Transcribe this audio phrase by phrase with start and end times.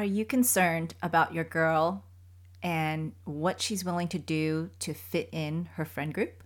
[0.00, 2.04] Are you concerned about your girl
[2.62, 6.42] and what she's willing to do to fit in her friend group?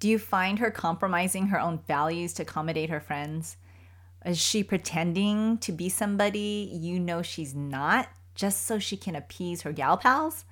[0.00, 3.58] Do you find her compromising her own values to accommodate her friends?
[4.24, 9.60] Is she pretending to be somebody you know she's not just so she can appease
[9.60, 10.46] her gal pals?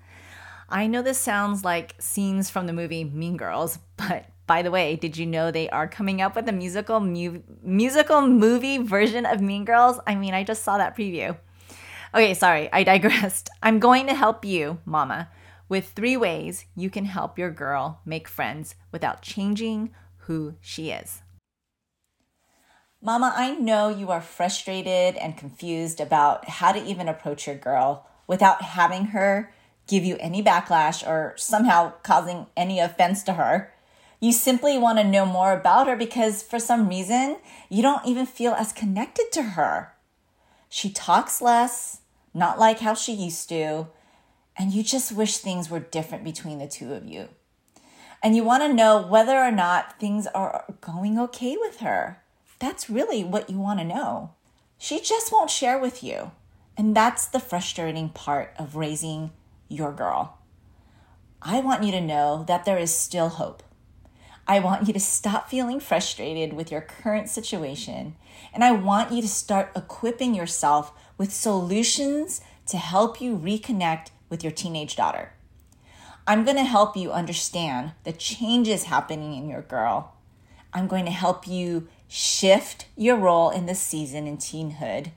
[0.68, 4.96] I know this sounds like scenes from the movie Mean Girls, but by the way,
[4.96, 9.40] did you know they are coming up with a musical mu- musical movie version of
[9.40, 9.98] Mean Girls?
[10.06, 11.34] I mean, I just saw that preview.
[12.16, 13.50] Okay, sorry, I digressed.
[13.62, 15.28] I'm going to help you, mama,
[15.68, 19.90] with three ways you can help your girl make friends without changing
[20.20, 21.20] who she is.
[23.02, 28.08] Mama, I know you are frustrated and confused about how to even approach your girl
[28.26, 29.52] without having her
[29.86, 33.74] give you any backlash or somehow causing any offense to her.
[34.20, 37.36] You simply want to know more about her because for some reason
[37.68, 39.92] you don't even feel as connected to her.
[40.70, 42.00] She talks less,
[42.36, 43.86] not like how she used to,
[44.58, 47.28] and you just wish things were different between the two of you.
[48.22, 52.22] And you want to know whether or not things are going okay with her.
[52.58, 54.34] That's really what you want to know.
[54.76, 56.32] She just won't share with you.
[56.76, 59.30] And that's the frustrating part of raising
[59.68, 60.38] your girl.
[61.40, 63.62] I want you to know that there is still hope.
[64.48, 68.14] I want you to stop feeling frustrated with your current situation,
[68.54, 74.42] and I want you to start equipping yourself with solutions to help you reconnect with
[74.42, 75.32] your teenage daughter.
[76.26, 80.14] I'm going to help you understand the changes happening in your girl.
[80.72, 85.12] I'm going to help you shift your role in this season in teenhood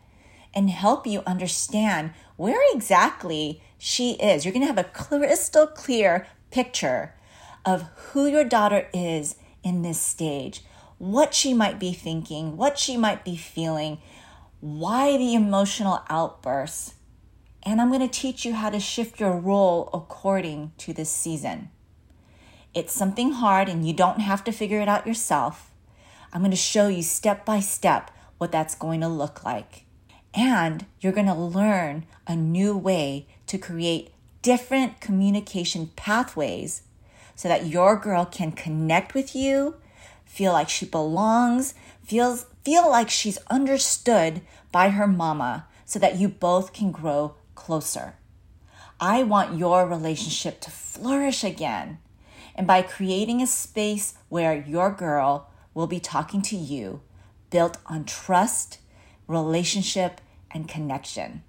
[0.53, 4.45] and help you understand where exactly she is.
[4.45, 7.15] You're going to have a crystal clear picture
[7.65, 10.63] of who your daughter is in this stage,
[10.97, 13.99] what she might be thinking, what she might be feeling,
[14.59, 16.95] why the emotional outbursts.
[17.63, 21.69] And I'm going to teach you how to shift your role according to this season.
[22.73, 25.71] It's something hard and you don't have to figure it out yourself.
[26.31, 29.85] I'm going to show you step by step what that's going to look like.
[30.33, 36.83] And you're going to learn a new way to create different communication pathways
[37.35, 39.75] so that your girl can connect with you,
[40.29, 41.73] feel like she belongs,
[42.03, 44.41] feels feel like she's understood
[44.71, 48.15] by her mama so that you both can grow closer.
[48.99, 51.97] I want your relationship to flourish again.
[52.55, 57.01] And by creating a space where your girl will be talking to you,
[57.49, 58.79] built on trust,
[59.27, 61.43] relationship, and connection.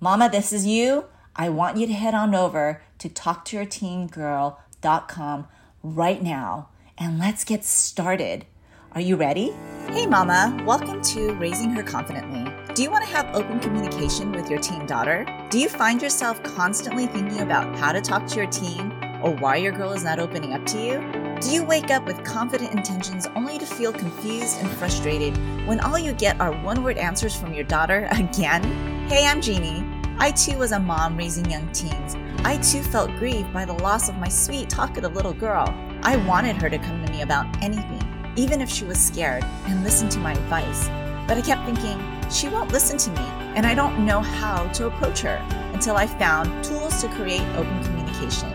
[0.00, 1.04] Mama, this is you.
[1.36, 5.48] I want you to head on over to talktoyourteengirl.com com
[5.82, 6.68] right now
[6.98, 8.46] and let's get started.
[8.92, 9.52] Are you ready?
[9.88, 12.52] Hey, Mama, welcome to Raising Her Confidently.
[12.74, 15.26] Do you want to have open communication with your teen daughter?
[15.50, 19.56] Do you find yourself constantly thinking about how to talk to your teen or why
[19.56, 21.40] your girl is not opening up to you?
[21.40, 25.98] Do you wake up with confident intentions only to feel confused and frustrated when all
[25.98, 28.62] you get are one word answers from your daughter again?
[29.08, 29.84] Hey, I'm Jeannie.
[30.18, 32.16] I too was a mom raising young teens
[32.46, 35.66] I too felt grieved by the loss of my sweet, talkative little girl.
[36.06, 38.06] I wanted her to come to me about anything,
[38.36, 40.86] even if she was scared, and listen to my advice.
[41.26, 41.98] But I kept thinking,
[42.30, 43.26] she won't listen to me,
[43.56, 45.36] and I don't know how to approach her
[45.72, 48.52] until I found tools to create open communication.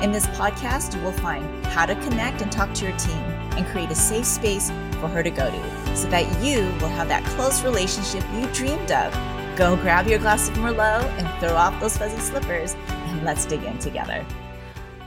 [0.00, 3.18] In this podcast, you will find how to connect and talk to your team
[3.56, 4.70] and create a safe space
[5.00, 8.92] for her to go to so that you will have that close relationship you dreamed
[8.92, 9.12] of.
[9.56, 13.64] Go grab your glass of Merlot and throw off those fuzzy slippers and let's dig
[13.64, 14.24] in together.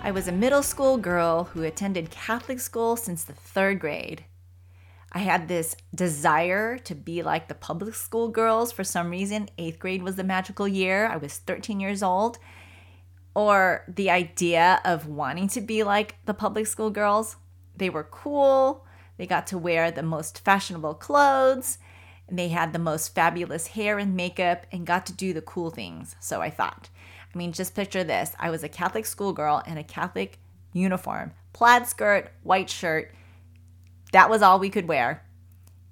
[0.05, 4.23] I was a middle school girl who attended Catholic school since the third grade.
[5.11, 9.49] I had this desire to be like the public school girls for some reason.
[9.57, 11.07] Eighth grade was the magical year.
[11.07, 12.37] I was 13 years old.
[13.33, 17.37] Or the idea of wanting to be like the public school girls.
[17.75, 18.85] They were cool.
[19.17, 21.79] They got to wear the most fashionable clothes.
[22.27, 25.71] And they had the most fabulous hair and makeup and got to do the cool
[25.71, 26.15] things.
[26.19, 26.89] So I thought.
[27.35, 30.39] I mean, just picture this I was a Catholic schoolgirl in a Catholic
[30.73, 33.13] uniform, plaid skirt, white shirt.
[34.13, 35.23] That was all we could wear.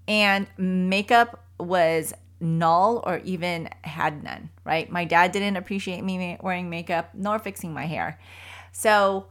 [0.08, 4.90] And makeup was null or even had none, right?
[4.90, 8.20] My dad didn't appreciate me wearing makeup nor fixing my hair.
[8.72, 9.28] So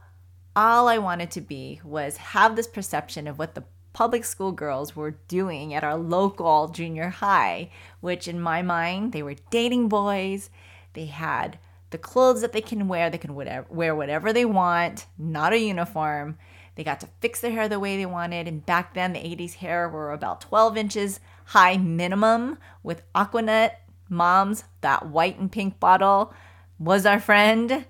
[0.55, 3.63] all I wanted to be was have this perception of what the
[3.93, 7.69] public school girls were doing at our local junior high,
[8.01, 10.49] which in my mind, they were dating boys.
[10.93, 11.59] They had
[11.93, 13.09] the clothes that they can wear.
[13.09, 16.37] They can whatever, wear whatever they want, not a uniform.
[16.75, 18.47] They got to fix their hair the way they wanted.
[18.47, 23.75] And back then, the 80s hair were about 12 inches high minimum with Aquanet
[24.09, 26.33] moms, that white and pink bottle
[26.79, 27.85] was our friend,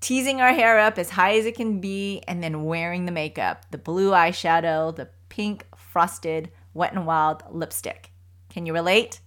[0.00, 3.66] teasing our hair up as high as it can be, and then wearing the makeup
[3.70, 8.10] the blue eyeshadow, the pink frosted wet and wild lipstick.
[8.48, 9.20] Can you relate?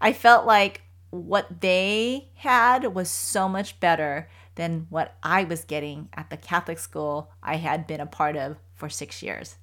[0.00, 0.81] I felt like
[1.12, 6.78] what they had was so much better than what I was getting at the Catholic
[6.78, 9.56] school I had been a part of for six years.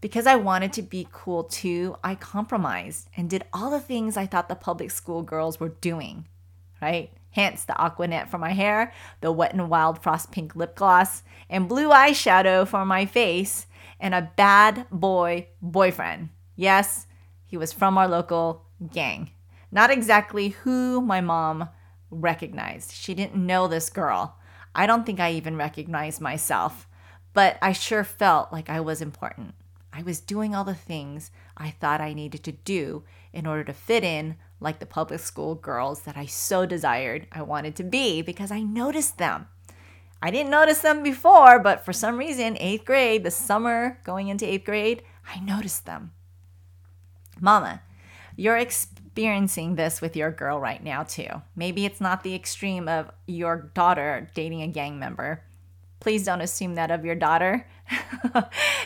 [0.00, 4.26] Because I wanted to be cool too, I compromised and did all the things I
[4.26, 6.28] thought the public school girls were doing,
[6.80, 7.10] right?
[7.30, 8.92] Hence the Aquanet for my hair,
[9.22, 13.66] the Wet n Wild Frost Pink lip gloss, and blue eyeshadow for my face,
[13.98, 16.28] and a bad boy boyfriend.
[16.54, 17.08] Yes,
[17.44, 19.30] he was from our local gang.
[19.76, 21.68] Not exactly who my mom
[22.10, 22.92] recognized.
[22.92, 24.38] She didn't know this girl.
[24.74, 26.88] I don't think I even recognized myself,
[27.34, 29.52] but I sure felt like I was important.
[29.92, 33.74] I was doing all the things I thought I needed to do in order to
[33.74, 38.22] fit in like the public school girls that I so desired I wanted to be
[38.22, 39.46] because I noticed them.
[40.22, 44.50] I didn't notice them before, but for some reason, eighth grade, the summer going into
[44.50, 46.12] eighth grade, I noticed them.
[47.38, 47.82] Mama,
[48.36, 48.56] you're
[49.16, 51.26] experiencing this with your girl right now, too.
[51.56, 55.42] Maybe it's not the extreme of your daughter dating a gang member.
[56.00, 57.66] Please don't assume that of your daughter.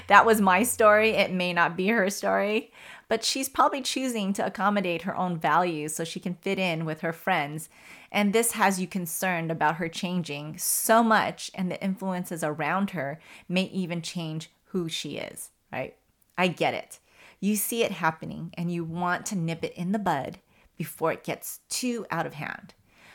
[0.06, 1.10] that was my story.
[1.10, 2.72] It may not be her story,
[3.08, 7.00] but she's probably choosing to accommodate her own values so she can fit in with
[7.00, 7.68] her friends.
[8.12, 13.18] And this has you concerned about her changing so much, and the influences around her
[13.48, 15.96] may even change who she is, right?
[16.38, 16.99] I get it.
[17.40, 20.38] You see it happening and you want to nip it in the bud
[20.76, 22.74] before it gets too out of hand.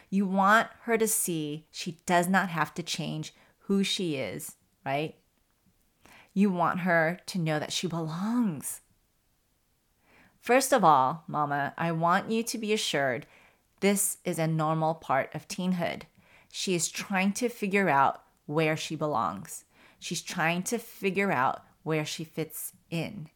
[0.10, 4.56] You want her to see she does not have to change who she is,
[4.86, 5.16] right?
[6.33, 8.81] You want her to know that she belongs.
[10.39, 13.25] First of all, Mama, I want you to be assured
[13.80, 16.04] this is a normal part of teenhood.
[16.51, 19.63] She is trying to figure out where she belongs.
[20.00, 23.30] She's trying to figure out where she fits in.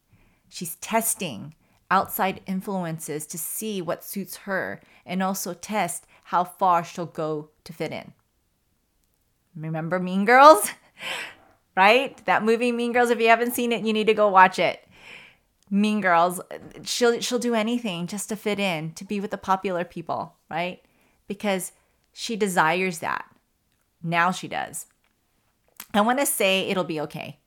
[0.50, 1.54] She's testing
[1.90, 7.72] outside influences to see what suits her and also test how far she'll go to
[7.72, 8.12] fit in.
[9.56, 10.70] Remember Mean Girls?
[11.76, 12.22] right?
[12.26, 14.86] That movie Mean Girls if you haven't seen it, you need to go watch it.
[15.70, 16.40] Mean Girls,
[16.82, 20.82] she'll she'll do anything just to fit in, to be with the popular people, right?
[21.28, 21.72] Because
[22.12, 23.24] she desires that.
[24.02, 24.86] Now she does.
[25.94, 27.39] I want to say it'll be okay.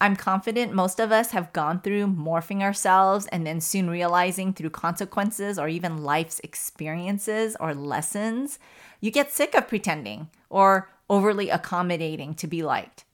[0.00, 4.70] I'm confident most of us have gone through morphing ourselves and then soon realizing through
[4.70, 8.58] consequences or even life's experiences or lessons,
[9.00, 13.04] you get sick of pretending or overly accommodating to be liked.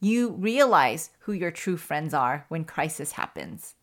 [0.00, 3.74] You realize who your true friends are when crisis happens,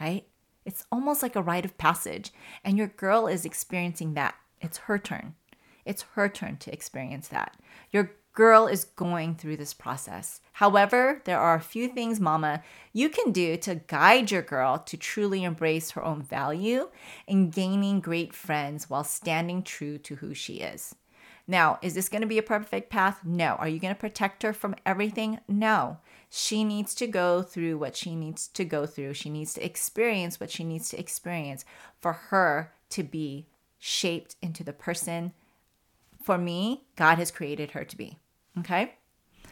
[0.00, 0.26] right?
[0.64, 2.32] It's almost like a rite of passage,
[2.64, 4.34] and your girl is experiencing that.
[4.60, 5.34] It's her turn.
[5.84, 7.56] It's her turn to experience that.
[7.92, 10.40] Your girl is going through this process.
[10.52, 12.62] However, there are a few things, mama,
[12.92, 16.90] you can do to guide your girl to truly embrace her own value
[17.26, 20.94] and gaining great friends while standing true to who she is.
[21.48, 23.20] Now, is this going to be a perfect path?
[23.24, 23.54] No.
[23.54, 25.40] Are you going to protect her from everything?
[25.48, 25.98] No.
[26.28, 29.14] She needs to go through what she needs to go through.
[29.14, 31.64] She needs to experience what she needs to experience
[32.00, 33.46] for her to be
[33.78, 35.32] shaped into the person
[36.26, 38.18] for me God has created her to be.
[38.58, 38.94] Okay?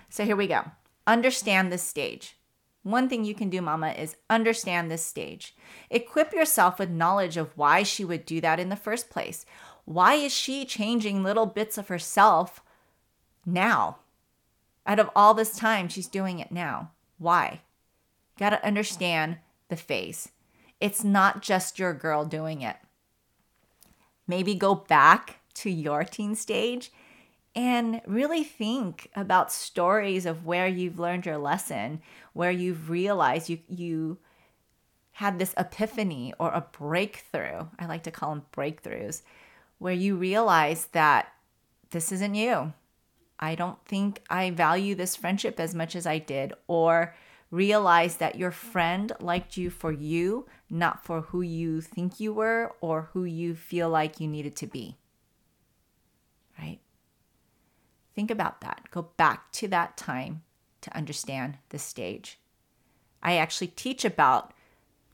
[0.09, 0.63] So here we go.
[1.07, 2.37] Understand this stage.
[2.83, 5.55] One thing you can do, mama, is understand this stage.
[5.91, 9.47] Equip yourself with knowledge of why she would do that in the first place.
[9.87, 12.63] Why is she changing little bits of herself
[13.47, 13.99] now?
[14.87, 16.91] Out of all this time, she's doing it now.
[17.19, 17.61] Why?
[18.39, 20.29] Got to understand the phase.
[20.81, 22.77] It's not just your girl doing it.
[24.27, 26.91] Maybe go back to your teen stage
[27.55, 32.01] and really think about stories of where you've learned your lesson,
[32.33, 34.19] where you've realized you you
[35.13, 37.67] had this epiphany or a breakthrough.
[37.79, 39.23] I like to call them breakthroughs,
[39.79, 41.33] where you realize that
[41.91, 42.73] this isn't you.
[43.39, 47.15] I don't think I value this friendship as much as I did, or
[47.53, 52.75] realize that your friend liked you for you, not for who you think you were
[52.81, 54.97] or who you feel like you needed to be.
[56.59, 56.81] Right?
[58.15, 58.83] Think about that.
[58.91, 60.43] Go back to that time
[60.83, 62.39] to understand the stage.
[63.23, 64.53] I actually teach about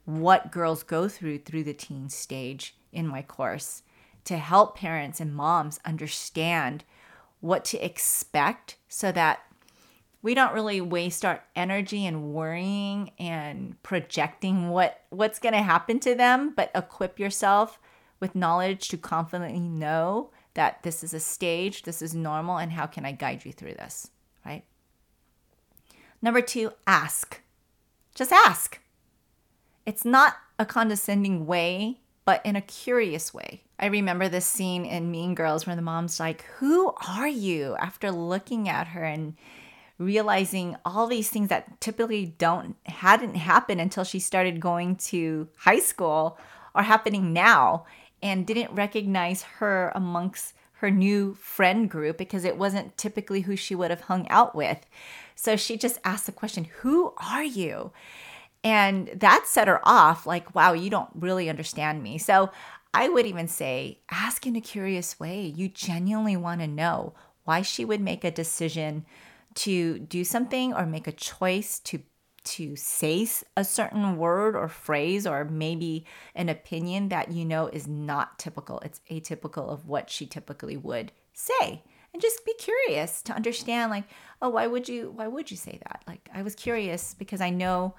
[0.05, 3.83] what girls go through through the teen stage in my course
[4.25, 6.83] to help parents and moms understand
[7.39, 9.39] what to expect so that
[10.21, 15.99] we don't really waste our energy and worrying and projecting what what's going to happen
[15.99, 17.79] to them but equip yourself
[18.19, 22.85] with knowledge to confidently know that this is a stage, this is normal, and how
[22.85, 24.09] can I guide you through this,
[24.45, 24.63] right?
[26.21, 27.41] Number two, ask.
[28.13, 28.79] Just ask.
[29.85, 33.63] It's not a condescending way, but in a curious way.
[33.79, 37.75] I remember this scene in Mean Girls where the mom's like, Who are you?
[37.79, 39.35] after looking at her and
[39.97, 45.79] realizing all these things that typically don't hadn't happened until she started going to high
[45.79, 46.39] school
[46.73, 47.85] are happening now
[48.21, 53.75] and didn't recognize her amongst her new friend group because it wasn't typically who she
[53.75, 54.85] would have hung out with.
[55.35, 57.91] So she just asked the question, Who are you?
[58.63, 62.17] And that set her off like, Wow, you don't really understand me.
[62.17, 62.51] So
[62.93, 65.41] I would even say, ask in a curious way.
[65.45, 67.13] You genuinely want to know
[67.45, 69.05] why she would make a decision
[69.53, 72.01] to do something or make a choice to
[72.43, 76.05] to say a certain word or phrase or maybe
[76.35, 78.79] an opinion that you know is not typical.
[78.79, 81.83] It's atypical of what she typically would say.
[82.13, 84.03] And just be curious to understand like,
[84.41, 86.03] oh, why would you why would you say that?
[86.07, 87.95] Like I was curious because I know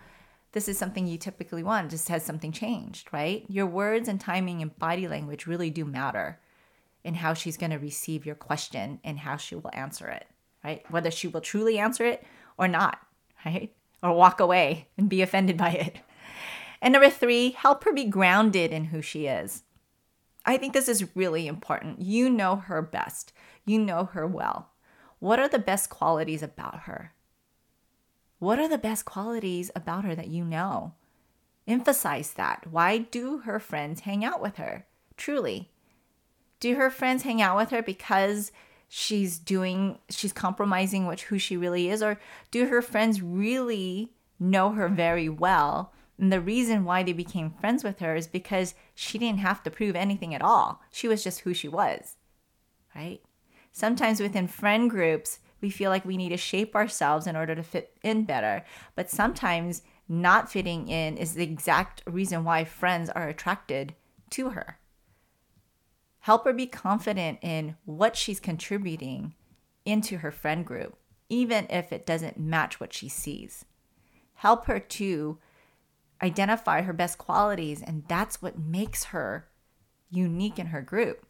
[0.53, 1.91] this is something you typically want.
[1.91, 3.45] Just has something changed, right?
[3.49, 6.41] Your words and timing and body language really do matter
[7.05, 10.27] in how she's going to receive your question and how she will answer it
[10.65, 10.85] right?
[10.91, 12.25] Whether she will truly answer it
[12.59, 12.99] or not,
[13.47, 13.73] right?
[14.03, 16.01] Or walk away and be offended by it.
[16.81, 19.63] And number three, help her be grounded in who she is.
[20.45, 22.03] I think this is really important.
[22.03, 23.33] You know her best,
[23.65, 24.71] you know her well.
[25.21, 27.13] What are the best qualities about her?
[28.41, 30.95] What are the best qualities about her that you know?
[31.69, 32.67] Emphasize that.
[32.69, 34.85] Why do her friends hang out with her?
[35.17, 35.71] Truly.
[36.59, 38.51] Do her friends hang out with her because
[38.95, 42.21] she's doing she's compromising what who she really is or
[42.51, 45.93] do her friends really know her very well?
[46.19, 49.71] And the reason why they became friends with her is because she didn't have to
[49.71, 50.83] prove anything at all.
[50.91, 52.17] She was just who she was
[52.95, 53.21] right?
[53.73, 57.63] Sometimes within friend groups we feel like we need to shape ourselves in order to
[57.63, 58.65] fit in better.
[58.97, 63.95] But sometimes not fitting in is the exact reason why friends are attracted
[64.31, 64.79] to her
[66.23, 69.35] Help her be confident in what she's contributing
[69.85, 70.97] into her friend group,
[71.29, 73.65] even if it doesn't match what she sees.
[74.35, 75.39] Help her to
[76.23, 79.49] identify her best qualities, and that's what makes her
[80.11, 81.27] unique in her group.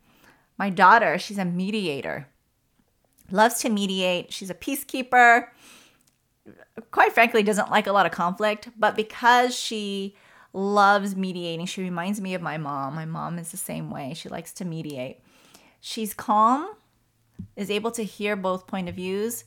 [0.58, 2.28] My daughter, she's a mediator,
[3.30, 4.32] loves to mediate.
[4.32, 5.46] She's a peacekeeper.
[6.90, 10.16] Quite frankly, doesn't like a lot of conflict, but because she
[10.52, 11.66] loves mediating.
[11.66, 12.94] She reminds me of my mom.
[12.94, 14.14] My mom is the same way.
[14.14, 15.20] She likes to mediate.
[15.80, 16.74] She's calm,
[17.56, 19.44] is able to hear both point of views,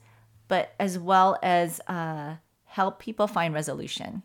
[0.48, 2.36] but as well as uh,
[2.66, 4.24] help people find resolution.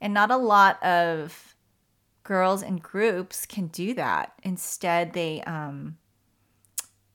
[0.00, 1.54] And not a lot of
[2.22, 4.32] girls in groups can do that.
[4.42, 5.96] Instead, they um,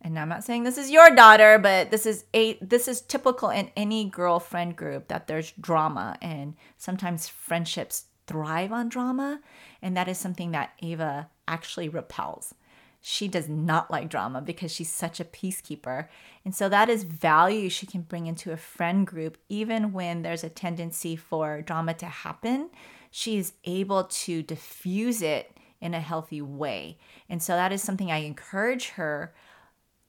[0.01, 3.49] and I'm not saying this is your daughter, but this is a this is typical
[3.49, 9.41] in any girlfriend group that there's drama and sometimes friendships thrive on drama.
[9.81, 12.55] And that is something that Ava actually repels.
[13.01, 16.07] She does not like drama because she's such a peacekeeper.
[16.45, 20.43] And so that is value she can bring into a friend group, even when there's
[20.43, 22.69] a tendency for drama to happen.
[23.09, 26.99] She is able to diffuse it in a healthy way.
[27.27, 29.33] And so that is something I encourage her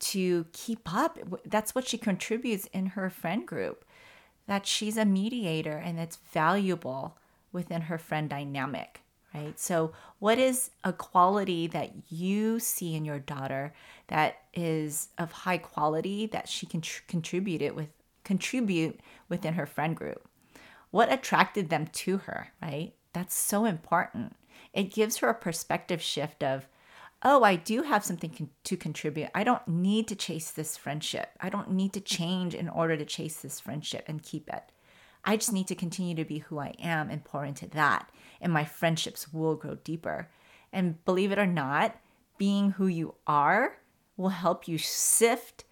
[0.01, 1.19] to keep up.
[1.47, 3.87] That's what she contributes in her friend group,
[4.47, 7.17] that she's a mediator and it's valuable
[7.53, 9.01] within her friend dynamic,
[9.35, 9.59] right?
[9.59, 13.73] So, what is a quality that you see in your daughter
[14.09, 17.89] that is of high quality that she can tr- contribute it with
[18.25, 20.29] contribute within her friend group?
[20.91, 22.95] What attracted them to her, right?
[23.13, 24.37] That's so important.
[24.73, 26.67] It gives her a perspective shift of,
[27.23, 29.31] oh, I do have something con- to contribute.
[29.35, 31.31] I don't need to chase this friendship.
[31.41, 34.65] I don't need to change in order to chase this friendship and keep it.
[35.25, 38.11] I just need to continue to be who I am and pour into that,
[38.41, 40.29] and my friendships will grow deeper.
[40.73, 41.97] And believe it or not,
[42.39, 43.79] being who you are
[44.17, 45.65] will help you sift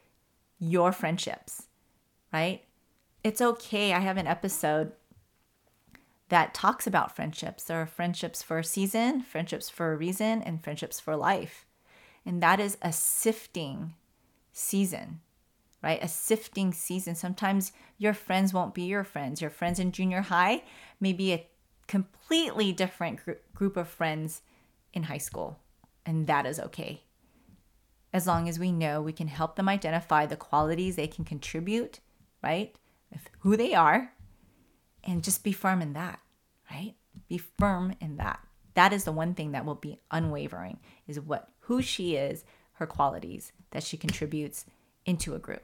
[0.59, 1.67] your friendships,
[2.33, 2.63] right?
[3.25, 3.93] It's okay.
[3.93, 4.93] I have an episode
[6.29, 7.65] that talks about friendships.
[7.65, 11.67] There are friendships for a season, friendships for a reason, and friendships for life.
[12.25, 13.95] And that is a sifting
[14.53, 15.21] season
[15.83, 16.03] right?
[16.03, 17.15] A sifting season.
[17.15, 19.41] Sometimes your friends won't be your friends.
[19.41, 20.63] Your friends in junior high
[21.01, 21.47] may be a
[21.87, 24.43] completely different gr- group of friends
[24.93, 25.59] in high school,
[26.05, 27.03] and that is okay.
[28.13, 32.01] As long as we know we can help them identify the qualities they can contribute,
[32.43, 32.75] right?
[33.11, 34.13] With who they are,
[35.05, 36.21] and just be firm in that,
[36.71, 36.95] right?
[37.29, 38.41] Be firm in that.
[38.75, 42.45] that is the one thing that will be unwavering is what who she is,
[42.75, 44.65] her qualities that she contributes
[45.05, 45.63] into a group.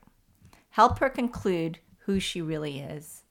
[0.70, 3.22] Help her conclude who she really is.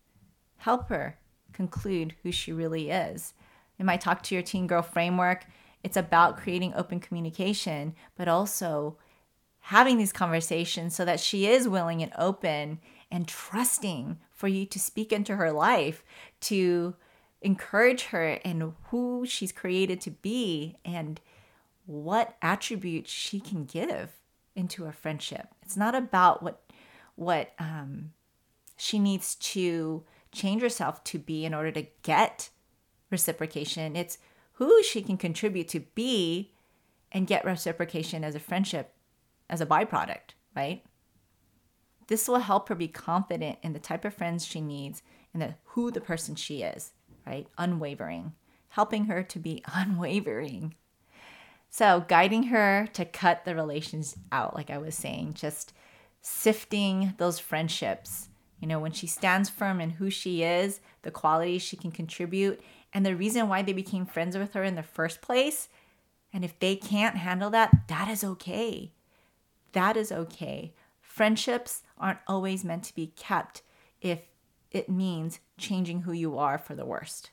[0.58, 1.18] Help her
[1.54, 3.34] conclude who she really is.
[3.78, 5.46] In my Talk to Your Teen Girl framework,
[5.84, 8.98] it's about creating open communication, but also
[9.60, 12.80] having these conversations so that she is willing and open
[13.12, 16.04] and trusting for you to speak into her life,
[16.42, 16.96] to
[17.42, 21.22] encourage her in who she's created to be and
[21.86, 24.12] what attributes she can give
[24.56, 25.48] into a friendship.
[25.62, 26.62] It's not about what
[27.16, 28.12] what um,
[28.78, 32.50] she needs to change herself to be in order to get
[33.10, 33.96] reciprocation.
[33.96, 34.18] It's
[34.54, 36.52] who she can contribute to be
[37.12, 38.94] and get reciprocation as a friendship
[39.50, 40.84] as a byproduct, right?
[42.08, 45.02] This will help her be confident in the type of friends she needs
[45.34, 46.94] and the, who the person she is,
[47.26, 47.48] right?
[47.58, 48.34] Unwavering,
[48.70, 50.76] helping her to be unwavering.
[51.78, 55.74] So, guiding her to cut the relations out, like I was saying, just
[56.22, 58.30] sifting those friendships.
[58.62, 62.62] You know, when she stands firm in who she is, the qualities she can contribute,
[62.94, 65.68] and the reason why they became friends with her in the first place.
[66.32, 68.94] And if they can't handle that, that is okay.
[69.74, 70.74] That is okay.
[71.02, 73.64] Friendships aren't always meant to be kept
[74.00, 74.22] if
[74.72, 77.32] it means changing who you are for the worst,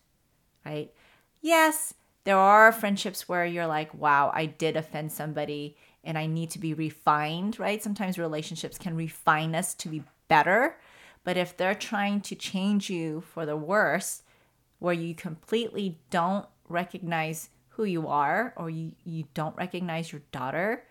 [0.66, 0.92] right?
[1.40, 1.94] Yes,
[2.25, 6.59] there are friendships where you're like, wow, I did offend somebody and I need to
[6.59, 7.83] be refined, right?
[7.83, 10.76] Sometimes relationships can refine us to be better.
[11.25, 14.23] But if they're trying to change you for the worse,
[14.79, 20.85] where you completely don't recognize who you are or you, you don't recognize your daughter,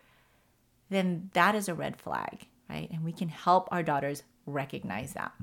[0.90, 2.90] then that is a red flag, right?
[2.92, 5.34] And we can help our daughters recognize that.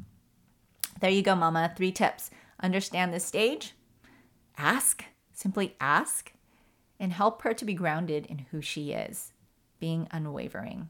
[1.00, 1.72] There you go, mama.
[1.76, 2.30] Three tips
[2.60, 3.74] understand the stage,
[4.56, 5.04] ask,
[5.38, 6.32] simply ask,
[6.98, 9.30] and help her to be grounded in who she is,
[9.78, 10.88] being unwavering.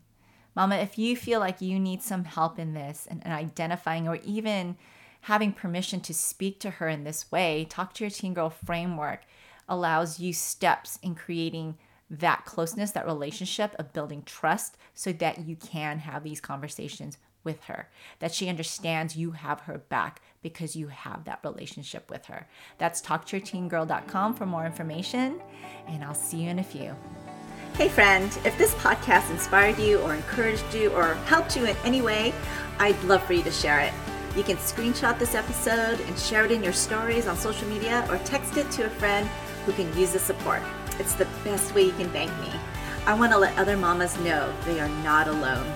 [0.57, 4.17] Mama, if you feel like you need some help in this and, and identifying or
[4.25, 4.75] even
[5.23, 9.21] having permission to speak to her in this way, Talk to Your Teen Girl framework
[9.69, 11.77] allows you steps in creating
[12.09, 17.65] that closeness, that relationship of building trust so that you can have these conversations with
[17.65, 22.47] her, that she understands you have her back because you have that relationship with her.
[22.77, 25.41] That's talktoyourteengirl.com for more information,
[25.87, 26.95] and I'll see you in a few.
[27.73, 32.03] Hey, friend, if this podcast inspired you or encouraged you or helped you in any
[32.03, 32.35] way,
[32.79, 33.95] I'd love for you to share it.
[34.37, 38.19] You can screenshot this episode and share it in your stories on social media or
[38.19, 39.27] text it to a friend
[39.65, 40.61] who can use the support.
[40.99, 42.53] It's the best way you can thank me.
[43.07, 45.67] I want to let other mamas know they are not alone.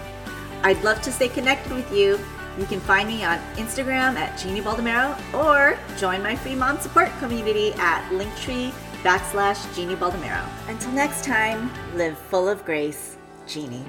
[0.63, 2.19] I'd love to stay connected with you.
[2.59, 7.11] You can find me on Instagram at Jeannie Baldomero or join my free mom support
[7.19, 8.73] community at linktree
[9.03, 10.47] backslash Jeannie Baldomero.
[10.69, 13.85] Until next time, live full of grace, Jeannie.